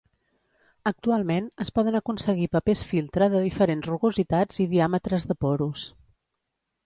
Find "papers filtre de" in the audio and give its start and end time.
2.55-3.41